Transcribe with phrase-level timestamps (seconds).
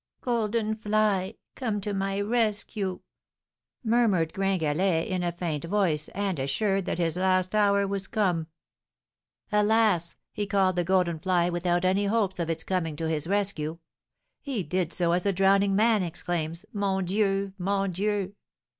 [0.21, 3.01] 'Golden fly, come to my rescue!'
[3.83, 8.47] murmured Gringalet, in a faint voice, and assured that his last hour was come.
[9.51, 10.15] Alas!
[10.33, 13.77] he called the golden fly without any hopes of its coming to his rescue;
[14.41, 17.53] he did so as a drowning man exclaims, '_Mon Dieu!
[17.59, 18.33] mon Dieu!